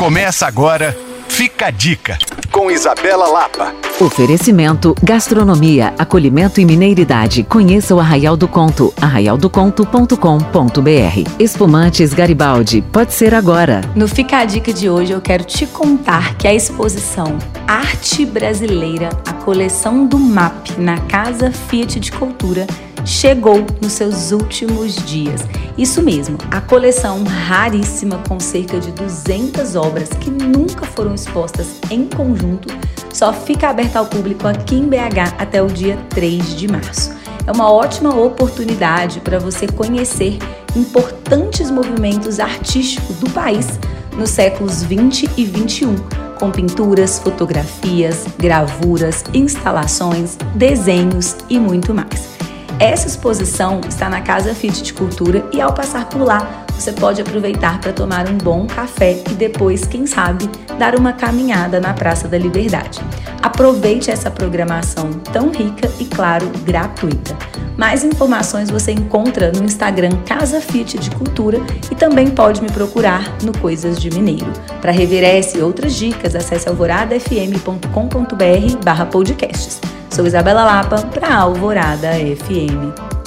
Começa 0.00 0.46
agora, 0.46 0.96
fica 1.28 1.66
a 1.66 1.70
dica, 1.70 2.16
com 2.50 2.70
Isabela 2.70 3.28
Lapa. 3.28 3.74
Oferecimento, 4.00 4.94
gastronomia, 5.02 5.92
acolhimento 5.98 6.58
e 6.58 6.64
mineiridade. 6.64 7.42
Conheça 7.42 7.94
o 7.94 8.00
Arraial 8.00 8.34
do 8.34 8.48
Conto, 8.48 8.94
arraialdoconto.com.br. 8.98 11.30
Espumantes 11.38 12.14
Garibaldi, 12.14 12.80
pode 12.80 13.12
ser 13.12 13.34
agora. 13.34 13.82
No 13.94 14.08
Fica 14.08 14.38
a 14.38 14.46
Dica 14.46 14.72
de 14.72 14.88
hoje 14.88 15.12
eu 15.12 15.20
quero 15.20 15.44
te 15.44 15.66
contar 15.66 16.34
que 16.36 16.48
a 16.48 16.54
exposição 16.54 17.36
Arte 17.68 18.24
Brasileira, 18.24 19.10
a 19.28 19.34
coleção 19.34 20.06
do 20.06 20.18
MAP 20.18 20.78
na 20.78 20.96
Casa 20.96 21.52
Fiat 21.52 22.00
de 22.00 22.10
Cultura, 22.10 22.66
chegou 23.04 23.64
nos 23.80 23.92
seus 23.92 24.32
últimos 24.32 24.94
dias. 24.96 25.42
Isso 25.76 26.02
mesmo, 26.02 26.36
a 26.50 26.60
coleção 26.60 27.24
raríssima 27.24 28.20
com 28.28 28.38
cerca 28.38 28.78
de 28.78 28.92
200 28.92 29.76
obras 29.76 30.08
que 30.10 30.30
nunca 30.30 30.84
foram 30.86 31.14
expostas 31.14 31.76
em 31.90 32.06
conjunto 32.06 32.68
só 33.12 33.32
fica 33.32 33.68
aberta 33.68 33.98
ao 33.98 34.06
público 34.06 34.46
aqui 34.46 34.76
em 34.76 34.86
BH 34.86 35.34
até 35.38 35.62
o 35.62 35.66
dia 35.66 35.98
3 36.10 36.56
de 36.56 36.68
março. 36.68 37.12
É 37.46 37.52
uma 37.52 37.70
ótima 37.70 38.14
oportunidade 38.14 39.20
para 39.20 39.38
você 39.38 39.66
conhecer 39.66 40.38
importantes 40.76 41.70
movimentos 41.70 42.38
artísticos 42.38 43.16
do 43.16 43.28
país 43.30 43.78
nos 44.16 44.30
séculos 44.30 44.82
20 44.82 45.30
e 45.36 45.44
21, 45.44 45.96
com 46.38 46.50
pinturas, 46.50 47.18
fotografias, 47.18 48.26
gravuras, 48.38 49.24
instalações, 49.34 50.36
desenhos 50.54 51.36
e 51.48 51.58
muito 51.58 51.94
mais. 51.94 52.29
Essa 52.80 53.06
exposição 53.06 53.80
está 53.86 54.08
na 54.08 54.22
Casa 54.22 54.54
Fit 54.54 54.82
de 54.82 54.94
Cultura 54.94 55.46
e 55.52 55.60
ao 55.60 55.70
passar 55.70 56.08
por 56.08 56.22
lá, 56.22 56.64
você 56.70 56.90
pode 56.90 57.20
aproveitar 57.20 57.78
para 57.78 57.92
tomar 57.92 58.26
um 58.26 58.38
bom 58.38 58.66
café 58.66 59.22
e 59.30 59.34
depois, 59.34 59.84
quem 59.84 60.06
sabe, 60.06 60.48
dar 60.78 60.98
uma 60.98 61.12
caminhada 61.12 61.78
na 61.78 61.92
Praça 61.92 62.26
da 62.26 62.38
Liberdade. 62.38 62.98
Aproveite 63.42 64.10
essa 64.10 64.30
programação 64.30 65.10
tão 65.30 65.50
rica 65.50 65.92
e, 66.00 66.06
claro, 66.06 66.50
gratuita. 66.64 67.36
Mais 67.76 68.02
informações 68.02 68.70
você 68.70 68.92
encontra 68.92 69.52
no 69.52 69.62
Instagram 69.62 70.12
Casa 70.24 70.62
Fit 70.62 70.98
de 70.98 71.10
Cultura 71.10 71.58
e 71.90 71.94
também 71.94 72.30
pode 72.30 72.62
me 72.62 72.72
procurar 72.72 73.36
no 73.42 73.52
Coisas 73.58 74.00
de 74.00 74.08
Mineiro. 74.08 74.50
Para 74.80 74.90
rever 74.90 75.22
essa 75.22 75.58
e 75.58 75.62
outras 75.62 75.94
dicas, 75.94 76.34
acesse 76.34 76.66
alvoradafm.com.br 76.66 78.76
barra 78.82 79.04
podcasts. 79.04 79.89
Sou 80.10 80.26
Isabela 80.26 80.64
Lapa 80.64 81.02
para 81.02 81.34
Alvorada 81.34 82.10
FM. 82.18 83.19